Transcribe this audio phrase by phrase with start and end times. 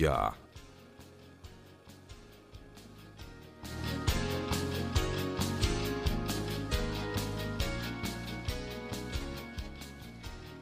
[0.00, 0.49] Radio Pichincha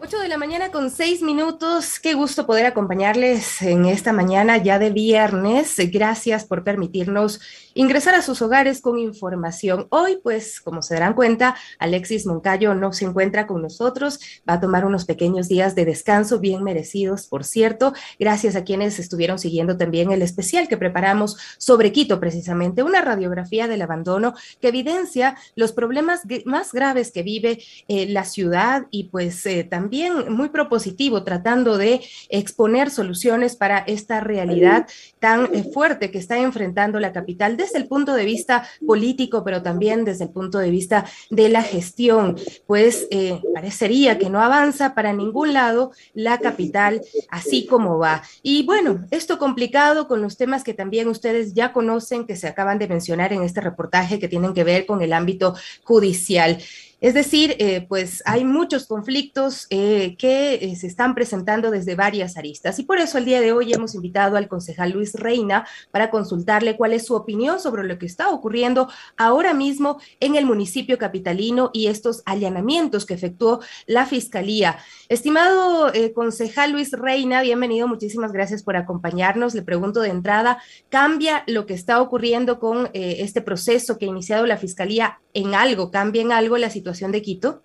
[0.08, 2.00] 8 de la mañana con 6 minutos.
[2.00, 5.76] Qué gusto poder acompañarles en esta mañana ya de viernes.
[5.92, 7.40] Gracias por permitirnos
[7.74, 9.86] ingresar a sus hogares con información.
[9.90, 14.18] Hoy, pues, como se darán cuenta, Alexis Moncayo no se encuentra con nosotros.
[14.48, 17.92] Va a tomar unos pequeños días de descanso, bien merecidos, por cierto.
[18.18, 23.68] Gracias a quienes estuvieron siguiendo también el especial que preparamos sobre Quito, precisamente, una radiografía
[23.68, 24.32] del abandono
[24.62, 29.97] que evidencia los problemas más graves que vive eh, la ciudad y pues eh, también
[30.28, 34.86] muy propositivo, tratando de exponer soluciones para esta realidad
[35.18, 39.62] tan eh, fuerte que está enfrentando la capital desde el punto de vista político, pero
[39.62, 44.94] también desde el punto de vista de la gestión, pues eh, parecería que no avanza
[44.94, 48.22] para ningún lado la capital así como va.
[48.42, 52.78] Y bueno, esto complicado con los temas que también ustedes ya conocen, que se acaban
[52.78, 55.54] de mencionar en este reportaje, que tienen que ver con el ámbito
[55.84, 56.58] judicial.
[57.00, 62.36] Es decir, eh, pues hay muchos conflictos eh, que eh, se están presentando desde varias
[62.36, 66.10] aristas y por eso el día de hoy hemos invitado al concejal Luis Reina para
[66.10, 70.98] consultarle cuál es su opinión sobre lo que está ocurriendo ahora mismo en el municipio
[70.98, 74.78] capitalino y estos allanamientos que efectuó la Fiscalía.
[75.08, 79.54] Estimado concejal Luis Reina, bienvenido, muchísimas gracias por acompañarnos.
[79.54, 84.46] Le pregunto de entrada, ¿cambia lo que está ocurriendo con este proceso que ha iniciado
[84.46, 85.90] la Fiscalía en algo?
[85.90, 87.12] ¿Cambia en algo la situación?
[87.12, 87.62] de Quito?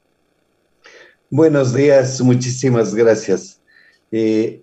[1.29, 3.59] Buenos días, muchísimas gracias.
[4.11, 4.61] Eh,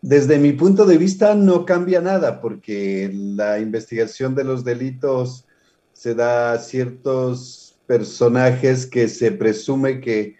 [0.00, 5.46] desde mi punto de vista no cambia nada porque la investigación de los delitos
[5.92, 10.36] se da a ciertos personajes que se presume que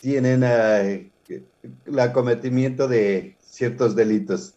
[0.00, 4.54] tienen eh, el acometimiento de ciertos delitos.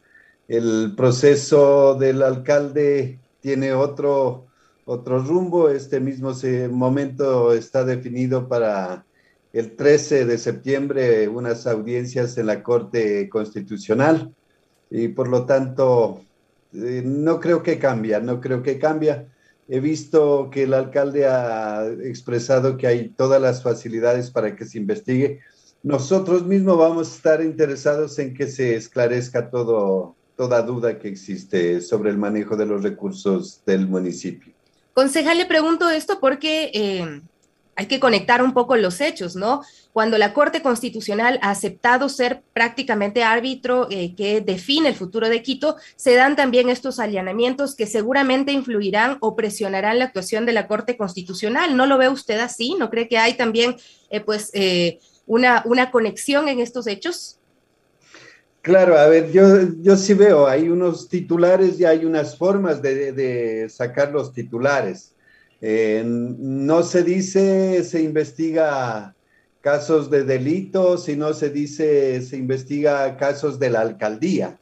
[0.47, 4.47] El proceso del alcalde tiene otro
[4.85, 5.69] otro rumbo.
[5.69, 6.33] Este mismo
[6.71, 9.05] momento está definido para
[9.53, 14.33] el 13 de septiembre unas audiencias en la Corte Constitucional
[14.89, 16.21] y por lo tanto
[16.73, 19.27] eh, no creo que cambia, no creo que cambia.
[19.67, 24.77] He visto que el alcalde ha expresado que hay todas las facilidades para que se
[24.77, 25.39] investigue.
[25.83, 31.81] Nosotros mismos vamos a estar interesados en que se esclarezca todo, toda duda que existe
[31.81, 34.53] sobre el manejo de los recursos del municipio.
[34.93, 37.21] Concejal, le pregunto esto porque eh,
[37.75, 39.61] hay que conectar un poco los hechos, ¿no?
[39.93, 45.41] Cuando la Corte Constitucional ha aceptado ser prácticamente árbitro eh, que define el futuro de
[45.41, 50.67] Quito, se dan también estos allanamientos que seguramente influirán o presionarán la actuación de la
[50.67, 51.77] Corte Constitucional.
[51.77, 52.75] ¿No lo ve usted así?
[52.77, 53.77] ¿No cree que hay también,
[54.09, 54.51] eh, pues,
[55.25, 57.37] una, una conexión en estos hechos?
[58.61, 59.43] Claro, a ver, yo,
[59.81, 65.15] yo sí veo, hay unos titulares y hay unas formas de, sacar los titulares.
[65.61, 69.15] Eh, no se dice, se investiga
[69.61, 74.59] casos de delitos, sino se dice, se investiga casos de la alcaldía.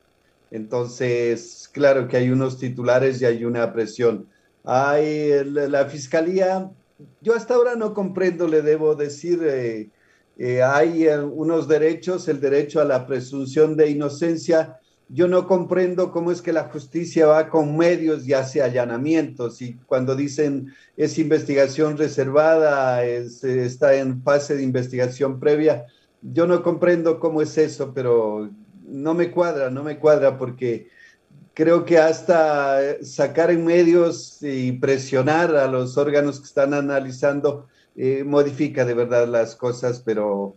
[0.51, 4.27] Entonces, claro que hay unos titulares y hay una presión.
[4.63, 6.71] Hay la fiscalía,
[7.21, 9.89] yo hasta ahora no comprendo, le debo decir, eh,
[10.41, 14.79] eh, hay unos derechos, el derecho a la presunción de inocencia.
[15.09, 19.73] Yo no comprendo cómo es que la justicia va con medios y hace allanamientos y
[19.85, 25.87] cuando dicen es investigación reservada, está en fase de investigación previa,
[26.21, 28.49] yo no comprendo cómo es eso, pero
[28.87, 30.87] no me cuadra, no me cuadra porque
[31.53, 38.23] creo que hasta sacar en medios y presionar a los órganos que están analizando eh,
[38.23, 40.55] modifica de verdad las cosas, pero,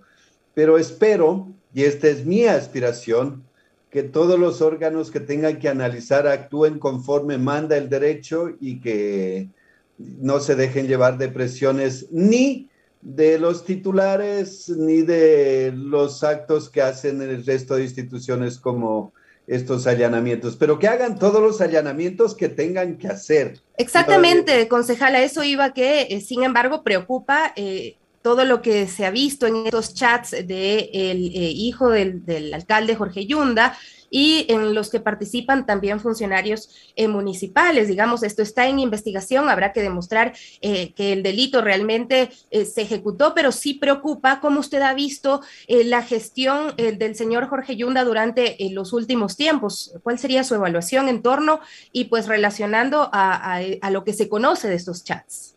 [0.54, 3.44] pero espero, y esta es mi aspiración,
[3.90, 9.50] que todos los órganos que tengan que analizar actúen conforme manda el derecho y que
[9.98, 12.70] no se dejen llevar de presiones ni
[13.02, 19.12] de los titulares ni de los actos que hacen el resto de instituciones como
[19.54, 23.60] estos allanamientos, pero que hagan todos los allanamientos que tengan que hacer.
[23.76, 29.10] Exactamente, concejala, eso iba que, eh, sin embargo, preocupa eh, todo lo que se ha
[29.10, 33.76] visto en estos chats del de eh, hijo del, alcalde Jorge Yunda,
[34.12, 37.88] y en los que participan también funcionarios eh, municipales.
[37.88, 42.82] Digamos, esto está en investigación, habrá que demostrar eh, que el delito realmente eh, se
[42.82, 48.56] ejecutó, pero sí preocupa cómo usted ha visto la gestión del señor Jorge Yunda durante
[48.72, 49.94] los últimos tiempos.
[50.02, 51.60] ¿Cuál sería su evaluación en torno
[51.92, 55.56] y pues relacionando a, a lo que se conoce de estos chats?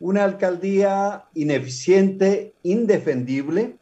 [0.00, 3.76] Una alcaldía ineficiente, indefendible,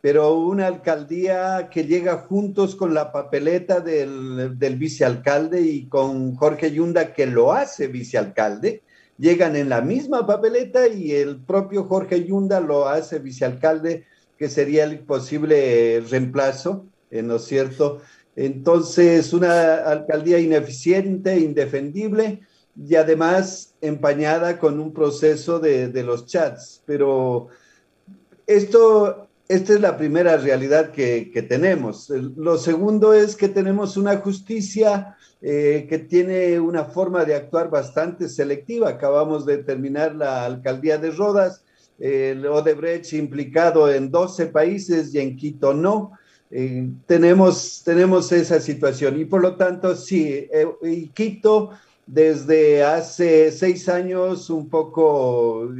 [0.00, 6.70] pero una alcaldía que llega juntos con la papeleta del, del vicealcalde y con Jorge
[6.70, 8.82] Yunda que lo hace vicealcalde,
[9.18, 14.06] llegan en la misma papeleta y el propio Jorge Yunda lo hace vicealcalde,
[14.38, 18.00] que sería el posible reemplazo, eh, ¿no es cierto?
[18.36, 22.40] Entonces, una alcaldía ineficiente, indefendible
[22.76, 26.82] y además empañada con un proceso de, de los chats.
[26.86, 27.48] Pero
[28.46, 32.10] esto, esta es la primera realidad que, tenemos.
[32.10, 38.28] Lo segundo es que tenemos una justicia eh, que tiene una forma de actuar bastante
[38.28, 38.90] selectiva.
[38.90, 41.64] Acabamos de terminar la alcaldía de Rodas,
[41.98, 46.12] el Odebrecht implicado en 12 países y en Quito no.
[46.50, 51.70] Eh, tenemos, tenemos esa situación y por lo tanto sí, eh, Quito
[52.06, 55.70] desde hace seis años un poco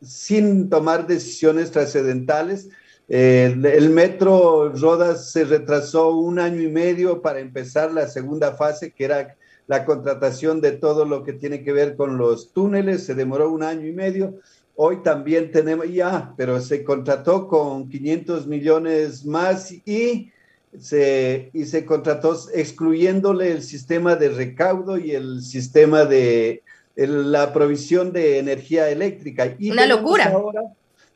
[0.00, 2.68] sin tomar decisiones trascendentales.
[3.08, 8.92] El, el, metro Rodas se retrasó un año y medio para empezar la segunda fase,
[8.92, 13.14] que era la contratación de todo lo que tiene que ver con los túneles, se
[13.14, 14.34] demoró un año y medio.
[14.74, 20.30] Hoy también tenemos, ya, pero se contrató con 500 millones más y
[20.78, 26.62] se, y se contrató excluyéndole el sistema de recaudo y el sistema de
[26.96, 29.54] el, la provisión de energía eléctrica.
[29.58, 30.30] Y Una locura.
[30.30, 30.62] Ahora,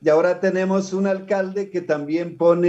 [0.00, 2.68] y ahora tenemos un alcalde que también pone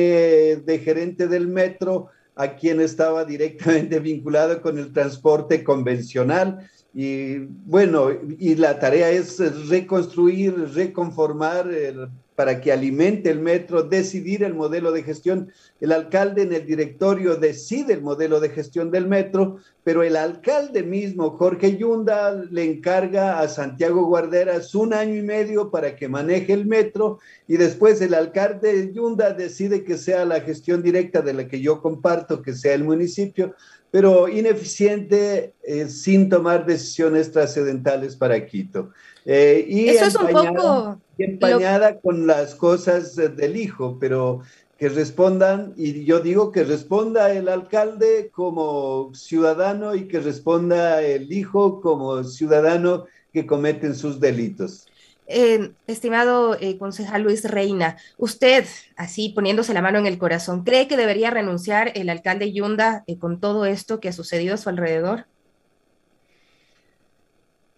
[0.58, 8.10] de gerente del metro a quien estaba directamente vinculado con el transporte convencional y bueno,
[8.40, 9.38] y la tarea es
[9.70, 15.52] reconstruir, reconformar el, para que alimente el metro, decidir el modelo de gestión.
[15.80, 20.82] El alcalde en el directorio decide el modelo de gestión del metro, pero el alcalde
[20.82, 26.54] mismo, Jorge Yunda, le encarga a Santiago Guarderas un año y medio para que maneje
[26.54, 31.48] el metro y después el alcalde Yunda decide que sea la gestión directa de la
[31.48, 33.54] que yo comparto, que sea el municipio
[33.92, 38.92] pero ineficiente eh, sin tomar decisiones trascendentales para Quito.
[39.26, 41.02] Eh, y Eso es un poco...
[41.20, 42.02] Empañada lo...
[42.02, 44.42] con las cosas del hijo, pero
[44.78, 51.34] que respondan, y yo digo que responda el alcalde como ciudadano y que responda el
[51.34, 54.88] hijo como ciudadano que cometen sus delitos.
[55.30, 58.64] Eh, estimado eh, concejal Luis Reina, usted,
[58.96, 63.18] así poniéndose la mano en el corazón, ¿cree que debería renunciar el alcalde Yunda eh,
[63.18, 65.26] con todo esto que ha sucedido a su alrededor?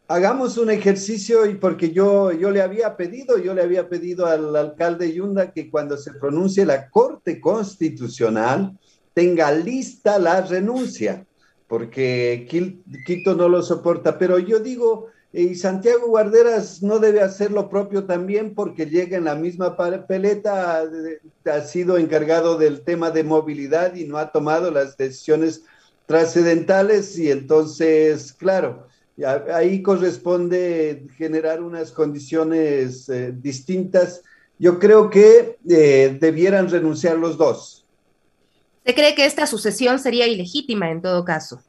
[0.07, 4.55] Hagamos un ejercicio y porque yo, yo le había pedido, yo le había pedido al
[4.55, 8.77] alcalde Yunda que cuando se pronuncie la Corte Constitucional
[9.15, 11.25] tenga lista la renuncia,
[11.67, 12.47] porque
[13.05, 14.17] Quito no lo soporta.
[14.17, 19.25] Pero yo digo, y Santiago Guarderas no debe hacer lo propio también porque llega en
[19.25, 19.77] la misma
[20.07, 20.83] peleta,
[21.45, 25.63] ha sido encargado del tema de movilidad y no ha tomado las decisiones
[26.07, 28.87] trascendentales y entonces, claro,
[29.53, 34.23] ahí corresponde generar unas condiciones eh, distintas.
[34.57, 37.85] Yo creo que eh, debieran renunciar los dos.
[38.79, 41.61] ¿Usted cree que esta sucesión sería ilegítima en todo caso?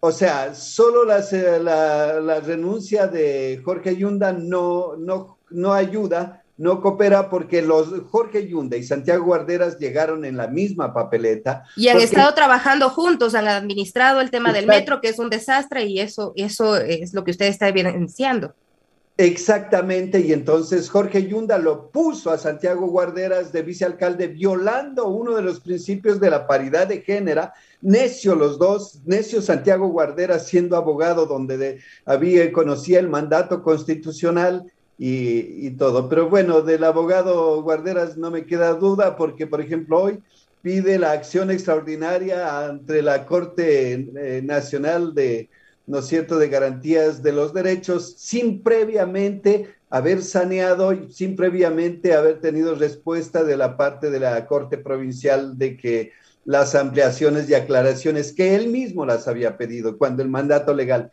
[0.00, 1.24] O sea, solo la,
[1.58, 8.46] la, la, renuncia de Jorge Yunda no, no, no ayuda, no coopera porque los Jorge
[8.46, 11.64] Yunda y Santiago Guarderas llegaron en la misma papeleta.
[11.76, 12.04] Y han porque...
[12.04, 14.66] estado trabajando juntos, han administrado el tema Exacto.
[14.66, 18.54] del metro, que es un desastre, y eso, eso es lo que usted está evidenciando.
[19.20, 25.42] Exactamente, y entonces Jorge Yunda lo puso a Santiago Guarderas de vicealcalde violando uno de
[25.42, 31.26] los principios de la paridad de género, necio los dos, necio Santiago Guarderas siendo abogado
[31.26, 36.08] donde de, había, conocía el mandato constitucional y, todo.
[36.08, 40.18] Pero bueno, del abogado Guarderas no me queda duda porque, por ejemplo, hoy
[40.60, 45.48] pide la acción extraordinaria ante la Corte eh, Nacional de
[45.88, 52.40] ¿no es cierto?, de garantías de los derechos sin previamente haber saneado sin previamente haber
[52.40, 56.12] tenido respuesta de la parte de la Corte Provincial de que
[56.48, 61.10] las ampliaciones y aclaraciones que él mismo las había pedido cuando el mandato legal.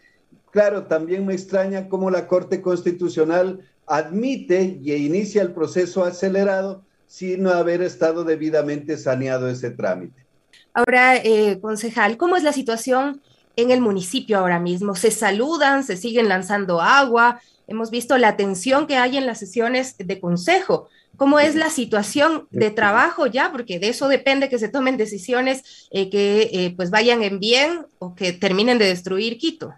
[0.50, 7.48] Claro, también me extraña cómo la Corte Constitucional admite y inicia el proceso acelerado sin
[7.48, 10.26] haber estado debidamente saneado ese trámite.
[10.74, 13.22] Ahora, eh, concejal, ¿cómo es la situación
[13.56, 14.96] en el municipio ahora mismo.
[14.96, 17.42] Se saludan, se siguen lanzando agua.
[17.68, 20.90] Hemos visto la tensión que hay en las sesiones de consejo.
[21.18, 23.52] ¿Cómo es la situación de trabajo ya?
[23.52, 27.88] Porque de eso depende que se tomen decisiones eh, que eh, pues vayan en bien
[28.00, 29.74] o que terminen de destruir Quito.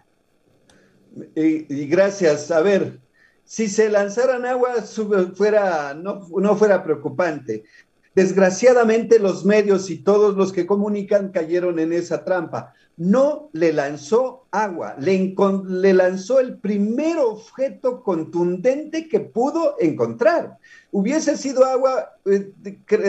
[1.34, 2.50] Y, y gracias.
[2.50, 2.98] A ver,
[3.48, 4.74] si se lanzaran agua
[5.34, 7.64] fuera, no, no fuera preocupante.
[8.14, 12.74] Desgraciadamente los medios y todos los que comunican cayeron en esa trampa.
[12.98, 20.58] No le lanzó agua, le, lanzó el primer objeto contundente que pudo encontrar.
[20.90, 22.52] Hubiese sido agua, eh,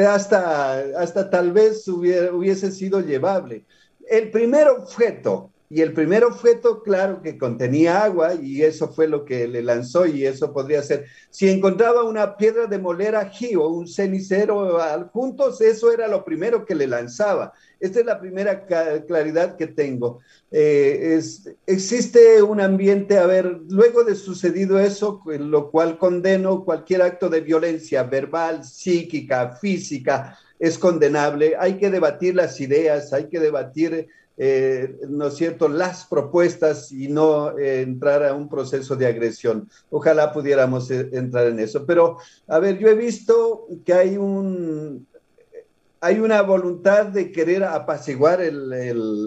[0.07, 3.65] hasta, hasta tal vez hubiese sido llevable.
[4.07, 9.23] El primer objeto y el primer objeto, claro que contenía agua y eso fue lo
[9.23, 11.05] que le lanzó y eso podría ser.
[11.29, 14.79] Si encontraba una piedra de molera aquí o un cenicero
[15.13, 17.53] juntos, eso era lo primero que le lanzaba.
[17.79, 20.21] Esta es la primera claridad que tengo.
[20.49, 27.03] Eh, es, existe un ambiente, a ver, luego de sucedido eso, lo cual condeno cualquier
[27.03, 31.55] acto de violencia verbal, psíquica, física, es condenable.
[31.59, 34.07] Hay que debatir las ideas, hay que debatir
[34.41, 39.69] eh, ¿no es cierto?, las propuestas y no eh, entrar a un proceso de agresión.
[39.89, 41.85] Ojalá pudiéramos eh, entrar en eso.
[41.85, 45.05] Pero, a ver, yo he visto que hay un...
[46.01, 48.71] Hay una voluntad de querer apaciguar el,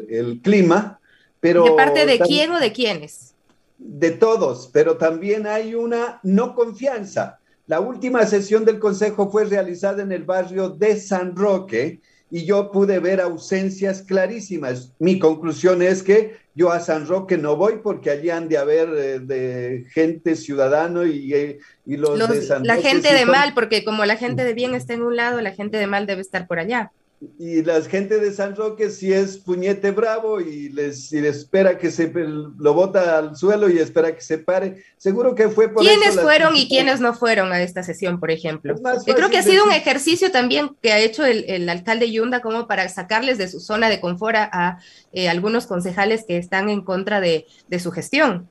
[0.08, 0.98] el, clima,
[1.38, 1.64] pero...
[1.64, 3.34] ¿De parte de quién o de quiénes?
[3.76, 7.40] De todos, pero también hay una no confianza.
[7.66, 12.00] La última sesión del Consejo fue realizada en el barrio de San Roque,
[12.34, 14.94] y yo pude ver ausencias clarísimas.
[14.98, 18.88] Mi conclusión es que yo a San Roque no voy porque allí han de haber
[18.88, 23.84] eh, de gente ciudadano y, eh, y los, de San La gente de mal, porque
[23.84, 26.46] como la gente de bien está en un lado, la gente de mal debe estar
[26.46, 26.90] por allá
[27.38, 32.12] y la gente de San Roque si es puñete bravo y les, espera que se
[32.12, 34.84] lo bota al suelo y espera que se pare.
[34.96, 38.74] Seguro que fue por ¿Quiénes fueron y quiénes no fueron a esta sesión, por ejemplo?
[39.06, 42.66] Yo creo que ha sido un ejercicio también que ha hecho el, alcalde Yunda como
[42.66, 44.78] para sacarles de su zona de confort a,
[45.12, 48.48] eh, algunos concejales que están en contra de, de su gestión.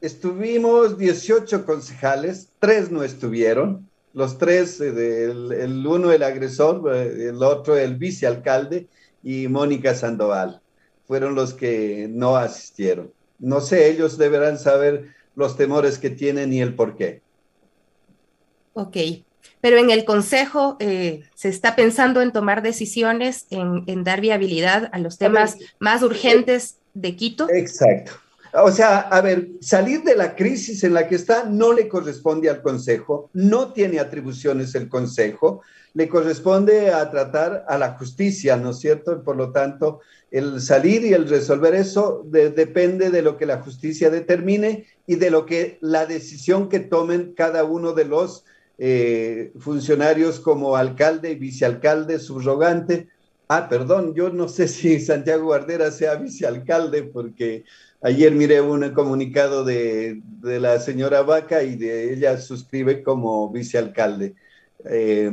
[0.00, 7.42] Estuvimos 18 concejales, tres no estuvieron los tres, eh, el, uno el agresor, eh, el
[7.42, 8.88] otro el vicealcalde
[9.22, 10.60] y Mónica Sandoval,
[11.06, 13.12] fueron los que no asistieron.
[13.38, 17.22] No sé, ellos deberán saber los temores que tienen y el por qué.
[18.74, 18.96] Ok,
[19.60, 24.90] pero en el Consejo eh, se está pensando en tomar decisiones, en, en dar viabilidad
[24.92, 27.48] a los temas más urgentes de Quito.
[27.50, 28.12] Exacto.
[28.54, 32.50] O sea, a ver, salir de la crisis en la que está no le corresponde
[32.50, 35.62] al Consejo, no tiene atribuciones el Consejo,
[35.94, 39.22] le corresponde a tratar a la justicia, ¿no es cierto?
[39.22, 44.10] Por lo tanto, el salir y el resolver eso depende de lo que la justicia
[44.10, 48.44] determine y de lo que la decisión que tomen cada uno de los
[48.78, 53.08] eh, funcionarios como alcalde, y vicealcalde, subrogante.
[53.48, 57.64] Ah, perdón, yo no sé si Santiago Guardera sea vicealcalde porque
[58.02, 64.34] Ayer miré un comunicado de, la señora Vaca y de ella suscribe como vicealcalde.
[64.84, 65.30] Eh,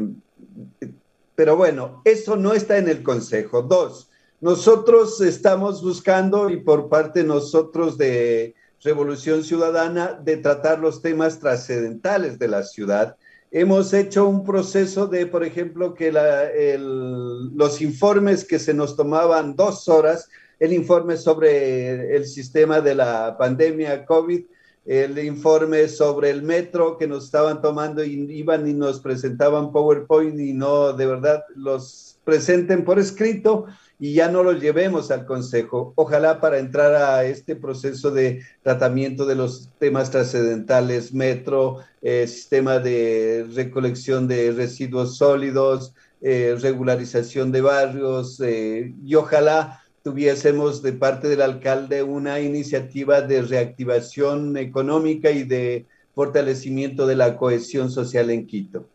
[1.33, 3.63] pero bueno, eso no está en el Consejo.
[3.63, 4.09] Dos,
[4.39, 12.37] nosotros estamos buscando y por parte nosotros de Revolución Ciudadana de tratar los temas trascendentales
[12.39, 13.17] de la ciudad.
[13.51, 19.89] Hemos hecho un proceso de, por ejemplo, que los informes que se nos tomaban dos
[19.89, 20.29] horas,
[20.59, 24.43] el informe sobre el sistema de la pandemia COVID,
[24.85, 30.39] el informe sobre el metro que nos estaban tomando y iban y nos presentaban PowerPoint
[30.39, 33.67] y no de verdad los presenten por escrito
[33.99, 35.93] y ya no los llevemos al Consejo.
[35.95, 42.79] Ojalá para entrar a este proceso de tratamiento de los temas trascendentales, metro, eh, sistema
[42.79, 51.27] de recolección de residuos sólidos, eh, regularización de barrios eh, y ojalá tuviésemos de parte
[51.27, 58.45] del alcalde una iniciativa de reactivación económica y de fortalecimiento de la cohesión social en
[58.47, 58.85] Quito.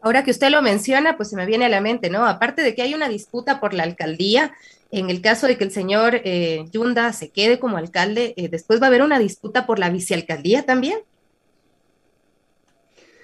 [0.00, 2.26] Ahora que usted lo menciona, pues se me viene a la mente, ¿no?
[2.26, 4.52] Aparte de que hay una disputa por la alcaldía,
[4.90, 8.80] en el caso de que el señor eh, Yunda se quede como alcalde, eh, después
[8.80, 10.98] va a haber una disputa por la vicealcaldía también.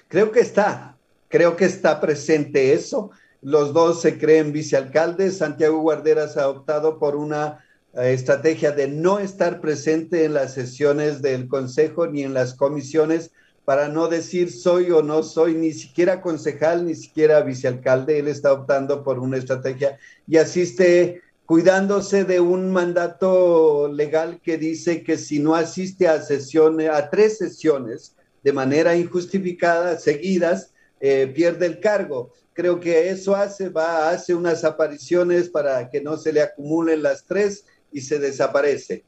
[0.09, 0.97] Creo que está,
[1.29, 3.11] creo que está presente eso.
[3.43, 5.39] Los dos se creen vicealcaldes.
[5.39, 11.23] Santiago Guarderas ha optado por una eh, estrategia de no estar presente en las sesiones
[11.23, 13.31] del Consejo ni en las comisiones
[13.65, 18.19] para no decir soy o no soy ni siquiera concejal, ni siquiera vicealcalde.
[18.19, 25.03] Él está optando por una estrategia y asiste cuidándose de un mandato legal que dice
[25.03, 31.67] que si no asiste a sesiones, a tres sesiones de manera injustificada, seguidas, eh, pierde
[31.67, 36.43] el cargo creo que eso hace, va, hace unas apariciones para que no se le
[36.43, 39.03] acumulen las tres y se desaparece.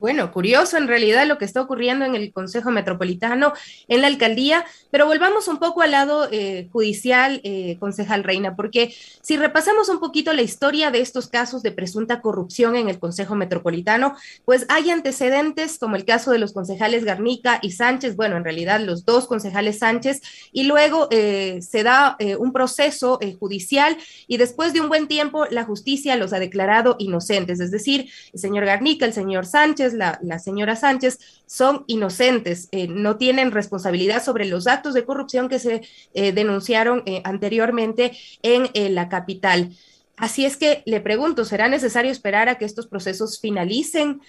[0.00, 3.52] Bueno, curioso en realidad lo que está ocurriendo en el Consejo Metropolitano,
[3.88, 8.94] en la alcaldía, pero volvamos un poco al lado eh, judicial, eh, concejal Reina, porque
[9.22, 13.34] si repasamos un poquito la historia de estos casos de presunta corrupción en el Consejo
[13.34, 14.14] Metropolitano,
[14.44, 18.78] pues hay antecedentes como el caso de los concejales Garnica y Sánchez, bueno, en realidad
[18.78, 24.80] los dos concejales Sánchez, y luego eh, se da un proceso judicial y después de
[24.80, 29.12] un buen tiempo la justicia los ha declarado inocentes, es decir, el señor Garnica, el
[29.12, 35.04] señor Sánchez, la, señora Sánchez, son inocentes, eh, no tienen responsabilidad sobre los actos de
[35.04, 35.82] corrupción que se
[36.14, 39.70] eh, denunciaron eh, anteriormente en la capital.
[40.16, 44.20] Así es que le pregunto, ¿será necesario esperar a que estos procesos finalicen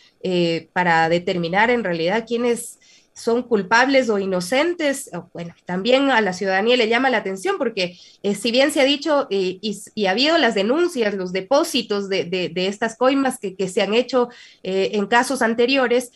[0.71, 2.78] para determinar en realidad quiénes
[3.19, 8.33] son culpables o inocentes, bueno, también a la ciudadanía le llama la atención porque eh,
[8.33, 12.95] si bien se ha dicho eh, y, ha habido las denuncias, los depósitos de, estas
[12.95, 14.29] coimas que, se han hecho
[14.63, 16.11] eh, en casos anteriores,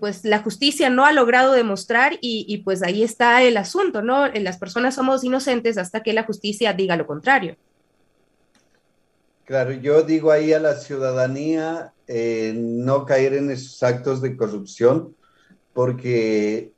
[0.00, 4.26] pues la justicia no ha logrado demostrar y, y, pues ahí está el asunto, ¿no?
[4.26, 7.56] Las personas somos inocentes hasta que la justicia diga lo contrario.
[9.44, 15.14] Claro, yo digo ahí a la ciudadanía no caer en esos actos de corrupción
[15.78, 16.72] porque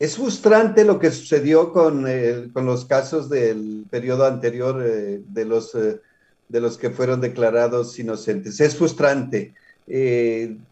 [0.00, 5.72] es frustrante lo que sucedió con, eh, los casos del periodo anterior eh, de, los,
[5.76, 6.00] eh,
[6.48, 8.60] de los que fueron declarados inocentes.
[8.60, 9.54] Es frustrante.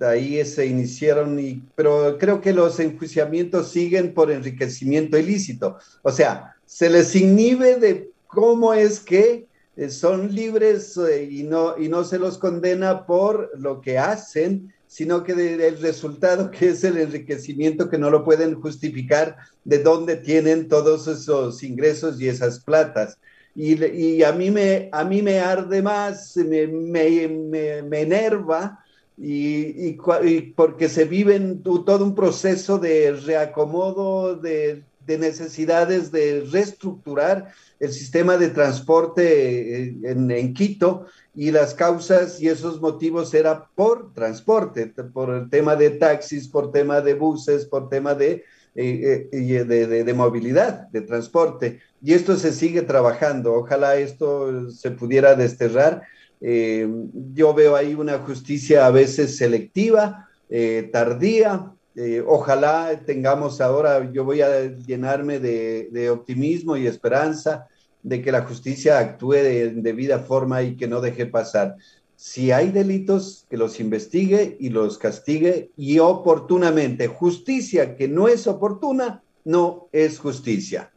[0.00, 5.78] ahí se iniciaron, y, pero creo que los enjuiciamientos siguen por enriquecimiento ilícito.
[6.02, 9.46] O sea, se les inhibe de cómo es que
[9.88, 10.98] son libres
[11.30, 16.50] y, no, y no se los condena por lo que hacen, sino que del resultado
[16.50, 22.20] que es el enriquecimiento que no lo pueden justificar de dónde tienen todos esos ingresos
[22.20, 23.16] y esas platas.
[23.54, 28.84] Y, a, mí me, a mí me arde más, me, me, enerva,
[29.16, 29.94] y,
[30.54, 37.50] porque se vive todo un proceso de reacomodo, de, de necesidades de reestructurar
[37.82, 44.14] el sistema de transporte eh, en, Quito y las causas y esos motivos era por
[44.14, 48.44] transporte, por el tema de taxis, por tema de buses, por tema de,
[48.76, 51.80] eh, eh, de, movilidad, de transporte.
[52.00, 53.52] Y esto se sigue trabajando.
[53.54, 56.02] Ojalá esto se pudiera desterrar.
[56.40, 60.28] yo veo ahí una justicia a veces selectiva,
[60.92, 61.72] tardía,
[62.26, 67.66] ojalá tengamos ahora, yo voy a llenarme de, optimismo y esperanza
[68.02, 71.76] de que la justicia actúe de debida forma y que no deje pasar.
[72.16, 77.08] Si hay delitos, que los investigue y los castigue y oportunamente.
[77.08, 80.91] Justicia que no es oportuna, no es justicia.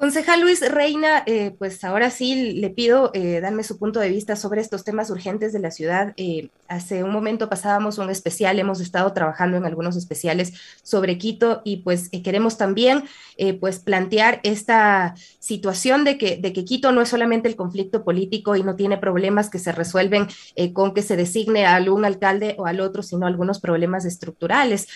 [0.00, 4.34] Concejal Luis Reina, eh, pues ahora sí le pido eh, darme su punto de vista
[4.34, 6.14] sobre estos temas urgentes de la ciudad.
[6.16, 11.60] Eh, hace un momento pasábamos un especial, hemos estado trabajando en algunos especiales sobre Quito
[11.66, 13.04] y pues queremos también
[13.58, 18.54] pues plantear esta situación de que, de que Quito no es solamente el conflicto político
[18.54, 20.28] y no tiene problemas que se resuelven
[20.74, 24.86] con que se designe a algún alcalde o al otro, sino algunos problemas estructurales.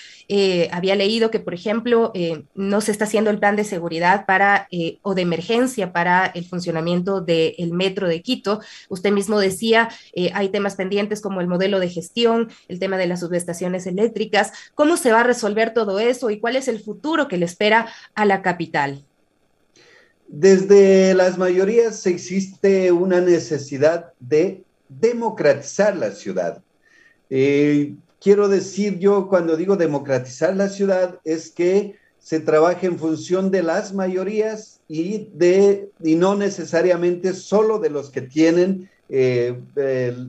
[0.71, 2.13] había leído que, por ejemplo,
[2.55, 4.69] no se está haciendo el plan de seguridad para
[5.03, 8.61] o de emergencia para el funcionamiento del metro de Quito.
[8.89, 13.07] Usted mismo decía, eh, hay temas pendientes como el modelo de gestión, el tema de
[13.07, 14.53] las subestaciones eléctricas.
[14.75, 17.89] ¿Cómo se va a resolver todo eso y cuál es el futuro que le espera
[18.15, 19.05] a la capital?
[20.27, 26.63] Desde las mayorías existe una necesidad de democratizar la ciudad.
[27.31, 33.51] Eh, quiero decir yo cuando digo democratizar la ciudad es que se trabaja en función
[33.51, 39.55] de las mayorías y, de, y no necesariamente solo de los que tienen eh,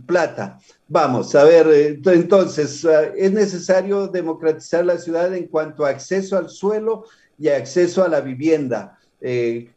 [0.05, 0.59] plata.
[0.87, 6.37] Vamos, a ver, eh, entonces, eh, es necesario democratizar la ciudad en cuanto a acceso
[6.37, 7.05] al suelo
[7.39, 8.97] y acceso a la vivienda.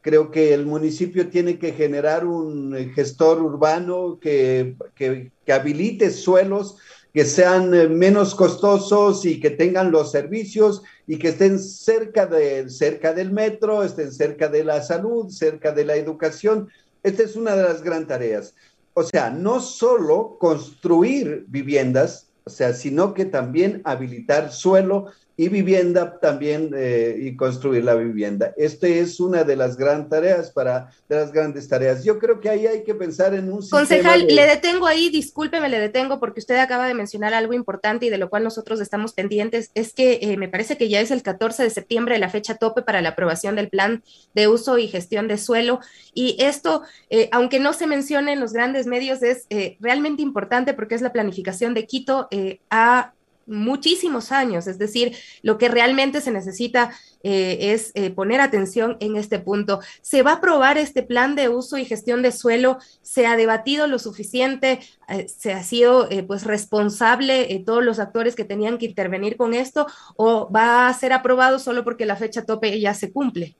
[0.02, 6.76] creo que el municipio tiene que generar un gestor urbano que, que habilite suelos
[7.12, 12.68] que sean eh, menos costosos y que tengan los servicios y que estén cerca, de,
[12.68, 16.68] cerca del metro, estén cerca de la salud, cerca de la educación.
[17.02, 18.54] Esta es una de las gran tareas.
[18.94, 25.06] O sea, no solo construir viviendas, o sea, sino que también habilitar suelo
[25.40, 28.52] y vivienda también eh, y construir la vivienda.
[28.56, 32.02] Esta es una de las grandes tareas para de las grandes tareas.
[32.02, 35.78] Yo creo que ahí hay que pensar en un Concejal, le detengo ahí, discúlpeme, le
[35.78, 39.70] detengo porque usted acaba de mencionar algo importante y de lo cual nosotros estamos pendientes.
[39.76, 42.82] Es que eh, me parece que ya es el 14 de septiembre la fecha tope
[42.82, 44.02] para la aprobación del plan
[44.34, 45.78] de uso y gestión de suelo.
[46.14, 49.46] Y esto, eh, aunque no se mencione en los grandes medios, es
[49.78, 52.28] realmente importante porque es la planificación de Quito
[52.70, 53.12] a
[53.48, 56.90] muchísimos años, es decir, lo que realmente se necesita
[57.22, 59.80] eh, es eh, poner atención en este punto.
[60.02, 62.78] ¿Se va a aprobar este plan de uso y gestión de suelo?
[63.02, 64.80] ¿Se ha debatido lo suficiente?
[65.08, 69.86] Eh, ¿Se ha sido pues responsable todos los actores que tenían que intervenir con esto?
[70.16, 73.56] ¿O va a ser aprobado solo porque la fecha tope ya se cumple?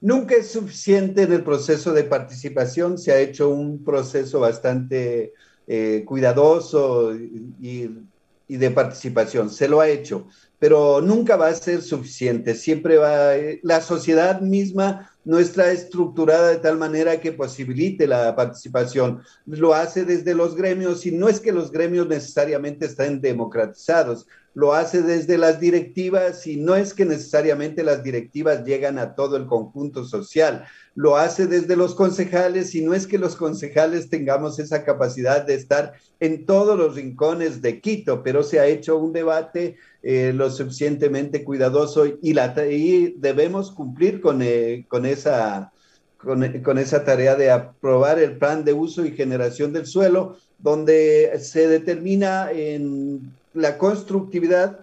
[0.00, 5.32] Nunca es suficiente en el proceso de participación, se ha hecho un proceso bastante
[6.04, 7.90] cuidadoso y y
[8.48, 10.28] de participación, se lo ha hecho,
[10.58, 13.32] pero nunca va a ser suficiente, siempre va,
[13.62, 20.04] la sociedad misma no está estructurada de tal manera que posibilite la participación, lo hace
[20.04, 24.26] desde los gremios y no es que los gremios necesariamente estén democratizados,
[24.56, 29.36] lo hace desde las directivas y no es que necesariamente las directivas llegan a todo
[29.36, 30.64] el conjunto social,
[30.94, 35.56] lo hace desde los concejales y no es que los concejales tengamos esa capacidad de
[35.56, 40.50] estar en todos los rincones de Quito, pero se ha hecho un debate eh, lo
[40.50, 45.70] suficientemente cuidadoso y, la, y debemos cumplir con, eh, con esa...
[46.16, 51.38] Con, con, esa tarea de aprobar el plan de uso y generación del suelo, donde
[51.38, 54.80] se determina en la constructividad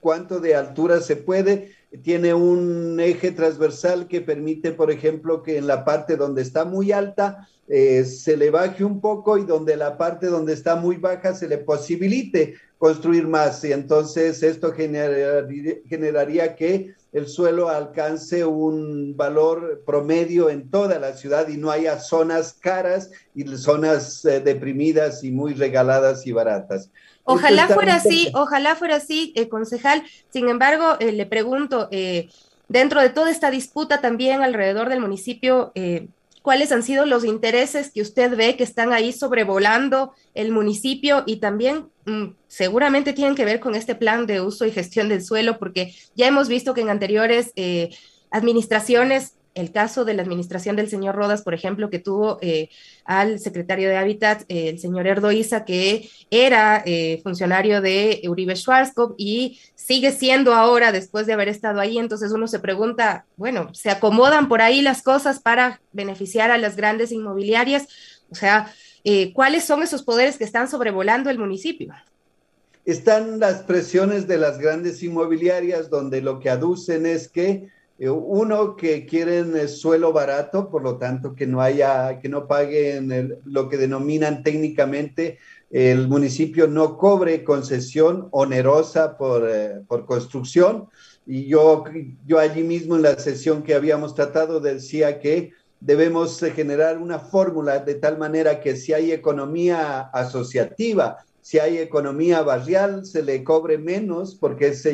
[0.00, 5.66] cuánto de altura se puede tiene un eje transversal que permite, por ejemplo, que en
[5.66, 9.98] la parte donde está muy alta eh, se le baje un poco y donde la
[9.98, 13.62] parte donde está muy baja se le posibilite construir más.
[13.64, 21.48] Y entonces esto generaría, que el suelo alcance un valor promedio en toda la ciudad
[21.48, 26.90] y no haya zonas caras y zonas eh, deprimidas y muy regaladas y baratas.
[27.24, 30.02] Ojalá fuera así, ojalá fuera así, eh, concejal.
[30.30, 32.28] Sin embargo, eh, le pregunto, eh,
[32.68, 35.72] dentro de toda esta disputa también alrededor del municipio,
[36.42, 41.36] ¿cuáles han sido los intereses que usted ve que están ahí sobrevolando el municipio y
[41.36, 45.58] también mm, seguramente tienen que ver con este plan de uso y gestión del suelo?
[45.58, 47.52] Porque ya hemos visto que en anteriores
[48.30, 52.70] administraciones el caso de la administración del señor Rodas, por ejemplo, que tuvo eh,
[53.04, 59.14] al secretario de Hábitat, eh, el señor Erdoiza, que era eh, funcionario de Uribe Schwarzkopf
[59.18, 61.98] y sigue siendo ahora después de haber estado ahí.
[61.98, 66.76] Entonces uno se pregunta, bueno, ¿se acomodan por ahí las cosas para beneficiar a las
[66.76, 67.88] grandes inmobiliarias?
[68.30, 68.72] O sea,
[69.34, 71.92] ¿cuáles son esos poderes que están sobrevolando el municipio?
[72.84, 79.06] Están las presiones de las grandes inmobiliarias donde lo que aducen es que uno, que
[79.06, 84.42] quieren suelo barato, por lo tanto, que no haya, que no paguen lo que denominan
[84.42, 85.38] técnicamente
[85.72, 90.88] el municipio no cobre concesión onerosa por, eh, por construcción.
[91.26, 91.84] Y yo,
[92.26, 97.78] yo allí mismo en la sesión que habíamos tratado decía que debemos generar una fórmula
[97.78, 103.76] de tal manera que si hay economía asociativa, si hay economía barrial, se le cobre
[103.76, 104.88] menos porque es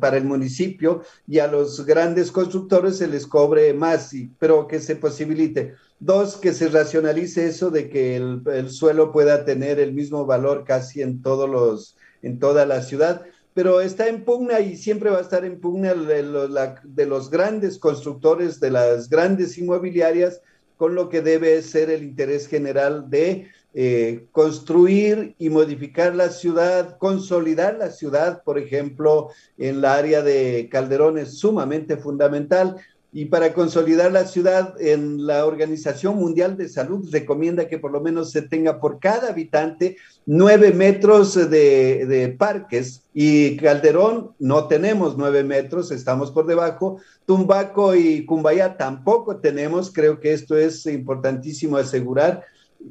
[0.00, 4.96] para el municipio y a los grandes constructores se les cobre más, pero que se
[4.96, 5.74] posibilite.
[6.00, 11.00] Dos, que se racionalice eso de que el, suelo pueda tener el mismo valor casi
[11.00, 13.22] en, todos los, en toda la ciudad,
[13.54, 18.58] pero está en pugna y siempre va a estar en pugna de los grandes constructores,
[18.58, 20.40] de las grandes inmobiliarias,
[20.76, 26.96] con lo que debe ser el interés general de eh, construir y modificar la ciudad,
[26.98, 32.76] consolidar la ciudad, por ejemplo, en la área de Calderón es sumamente fundamental.
[33.12, 38.00] Y para consolidar la ciudad, en la Organización Mundial de Salud recomienda que por lo
[38.00, 45.16] menos se tenga por cada habitante nueve metros de, de, parques y Calderón no tenemos
[45.16, 47.00] nueve metros, estamos por debajo.
[47.26, 52.44] Tumbaco y Cumbaya tampoco tenemos, creo que esto es importantísimo asegurar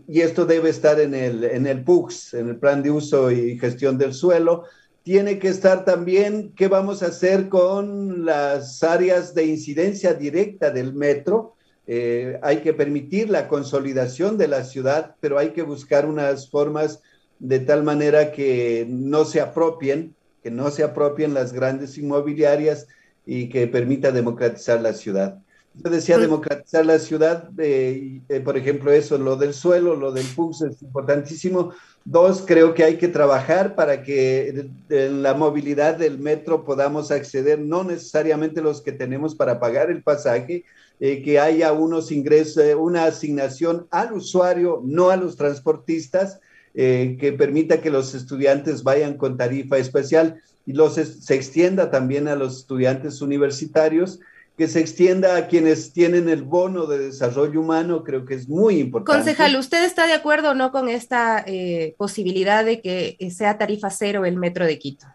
[0.08, 3.58] y esto debe estar en el, en el PUX, en el plan de uso y
[3.58, 4.66] gestión del suelo.
[5.04, 10.94] Tiene que estar también qué vamos a hacer con las áreas de incidencia directa del
[10.94, 11.56] metro.
[11.86, 17.02] Eh, hay que permitir la consolidación de la ciudad, pero hay que buscar unas formas
[17.40, 22.88] de tal manera que no se apropien, que no se apropien las grandes inmobiliarias
[23.26, 25.40] y que permita democratizar la ciudad.
[25.76, 30.26] Yo decía democratizar la ciudad, eh, eh, por ejemplo, eso, lo del suelo, lo del
[30.26, 31.74] PUS es importantísimo.
[32.06, 37.60] Dos, creo que hay que trabajar para que en la movilidad del metro podamos acceder,
[37.60, 40.64] no necesariamente los que tenemos para pagar el pasaje,
[41.00, 46.40] eh, que haya unos ingresos, una asignación al usuario, no a los transportistas,
[46.76, 52.36] que permita que los estudiantes vayan con tarifa especial y los, se extienda también a
[52.36, 54.20] los estudiantes universitarios
[54.58, 58.80] que se extienda a quienes tienen el bono de desarrollo humano, creo que es muy
[58.80, 59.18] importante.
[59.18, 63.90] Concejal, ¿usted está de acuerdo o no con esta eh, posibilidad de que sea tarifa
[63.90, 65.08] cero el metro de Quito?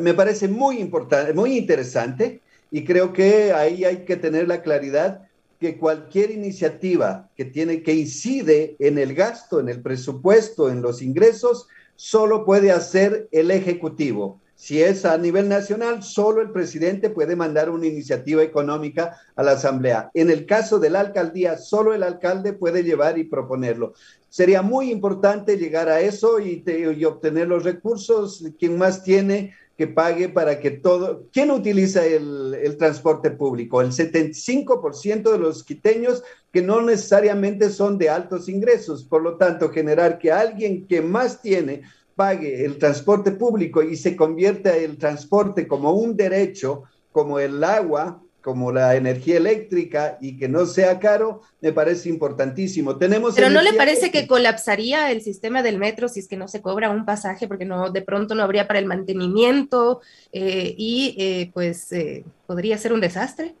[0.00, 5.22] me parece muy importante, muy interesante y creo que ahí hay que tener la claridad
[5.60, 11.00] que cualquier iniciativa que tiene que incide en el gasto, en el presupuesto, en los
[11.00, 14.40] ingresos, solo puede hacer el ejecutivo.
[14.64, 19.50] Si es a nivel nacional, solo el presidente puede mandar una iniciativa económica a la
[19.50, 20.10] asamblea.
[20.14, 23.92] En el caso de la alcaldía, solo el alcalde puede llevar y proponerlo.
[24.30, 26.64] Sería muy importante llegar a eso y,
[27.04, 28.42] obtener los recursos.
[28.58, 31.26] Quien más tiene, que pague para que todo...
[31.30, 33.82] ¿Quién utiliza el, el transporte público?
[33.82, 39.04] El 75% de los quiteños que no necesariamente son de altos ingresos.
[39.04, 41.82] Por lo tanto, generar que alguien que más tiene
[42.14, 48.20] pague el transporte público y se convierta el transporte como un derecho, como el agua,
[48.44, 52.98] como la energía eléctrica y que no sea caro, me parece importantísimo.
[52.98, 56.46] Tenemos Pero no le parece que colapsaría el sistema del metro si es que no
[56.46, 61.16] se cobra un pasaje, porque no de pronto no habría para el mantenimiento eh, y
[61.18, 63.54] eh, pues eh, podría ser un desastre.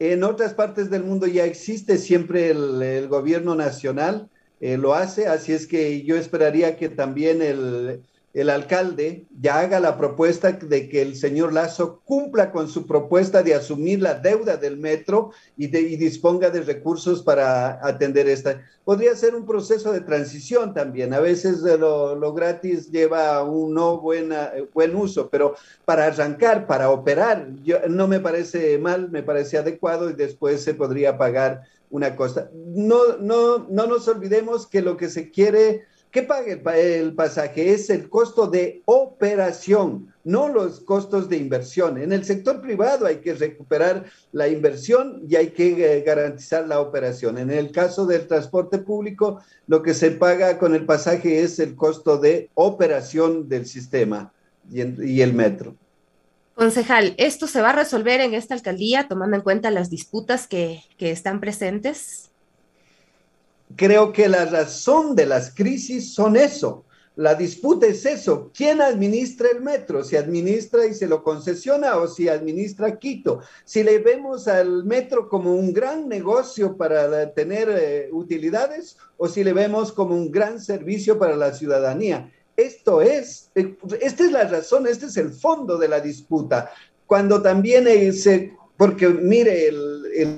[0.00, 4.28] En otras partes del mundo ya existe siempre el gobierno nacional
[4.62, 8.00] eh, lo hace, así es que yo esperaría que también el,
[8.32, 13.42] el alcalde ya haga la propuesta de que el señor Lazo cumpla con su propuesta
[13.42, 18.62] de asumir la deuda del metro y, disponga de recursos para atender esta.
[18.84, 21.12] Podría ser un proceso de transición también.
[21.12, 26.88] A veces lo, lo gratis lleva un no buena, buen uso, pero para arrancar, para
[26.90, 32.16] operar, yo, no me parece mal, me parece adecuado y después se podría pagar una
[32.16, 32.50] cosa.
[32.52, 37.72] No, no, no nos olvidemos que lo que se quiere ¿Qué paga el, pasaje?
[37.72, 41.96] Es el costo de operación, no los costos de inversión.
[41.96, 46.80] En el sector privado hay que recuperar la inversión y hay que eh, garantizar la
[46.80, 47.38] operación.
[47.38, 51.74] En el caso del transporte público, lo que se paga con el pasaje es el
[51.74, 54.34] costo de operación del sistema
[54.70, 54.82] y,
[55.22, 55.76] el metro.
[56.62, 60.84] Concejal, ¿esto se va a resolver en esta alcaldía tomando en cuenta las disputas que,
[60.96, 62.30] están presentes?
[63.74, 66.84] creo que la razón de las crisis son eso.
[67.16, 68.52] La disputa es eso.
[68.54, 70.04] ¿Quién administra el metro?
[70.04, 73.40] ¿Si administra y se lo concesiona o si administra Quito?
[73.64, 79.42] Si le vemos al metro como un gran negocio para tener eh, utilidades o si
[79.42, 82.30] le vemos como un gran servicio para la ciudadanía.
[82.56, 86.70] Esto es, eh, esta es la razón, este es el fondo de la disputa.
[87.06, 89.70] Cuando también se porque mire,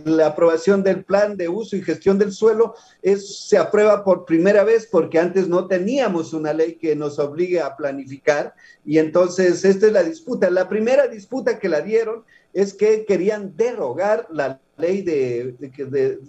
[0.05, 4.64] la aprobación del plan de uso y gestión del suelo es, se aprueba por primera
[4.64, 9.87] vez porque antes no teníamos una ley que nos obligue a planificar y entonces esta
[9.87, 10.50] es la disputa.
[10.50, 15.55] La primera disputa que la dieron es que querían derogar la ley de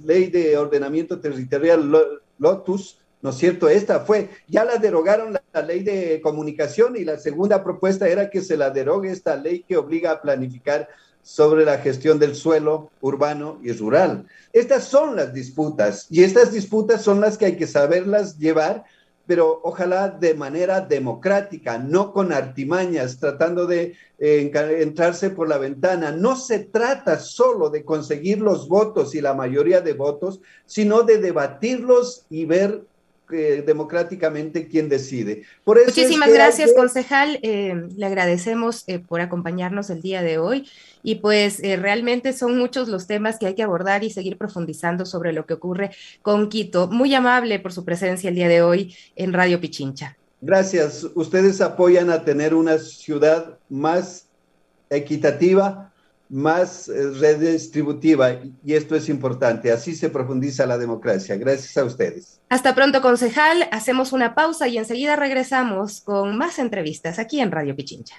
[0.06, 1.91] ley de ordenamiento territorial
[2.38, 3.70] Lotus, ¿no es cierto?
[3.70, 8.40] Esta fue, ya la derogaron la, ley de comunicación y la segunda propuesta era que
[8.40, 10.88] se la derogue esta ley que obliga a planificar
[11.24, 14.28] sobre la gestión del suelo urbano y rural.
[14.54, 18.84] Estas son las disputas y estas disputas son las que hay que saberlas llevar,
[19.26, 26.12] pero ojalá de manera democrática, no con artimañas, tratando de eh, entrarse por la ventana.
[26.12, 31.18] No se trata solo de conseguir los votos y la mayoría de votos, sino de
[31.18, 32.84] debatirlos y ver
[33.30, 35.44] democráticamente quién decide.
[35.64, 37.40] Por Muchísimas gracias, concejal.
[37.42, 40.68] Eh, le agradecemos eh, por acompañarnos el día de hoy
[41.04, 45.06] y pues eh, realmente son muchos los temas que hay que abordar y seguir profundizando
[45.06, 46.88] sobre lo que ocurre con Quito.
[46.88, 50.18] Muy amable por su presencia el día de hoy en Radio Pichincha.
[50.42, 51.06] Gracias.
[51.16, 54.28] Ustedes apoyan a tener una ciudad más
[54.90, 55.92] equitativa,
[56.36, 59.71] más eh, redistributiva y esto es importante.
[59.71, 61.38] Así se profundiza la democracia.
[61.38, 62.41] Gracias a ustedes.
[62.50, 63.69] Hasta pronto, concejal.
[63.71, 68.15] Hacemos una pausa y enseguida regresamos con más entrevistas aquí en Radio Pichincha.